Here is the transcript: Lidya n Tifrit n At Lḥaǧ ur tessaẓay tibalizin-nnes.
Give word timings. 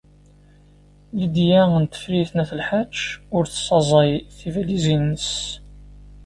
Lidya 1.17 1.63
n 1.81 1.85
Tifrit 1.91 2.31
n 2.33 2.39
At 2.43 2.51
Lḥaǧ 2.59 2.93
ur 3.35 3.43
tessaẓay 3.47 4.11
tibalizin-nnes. 4.37 5.31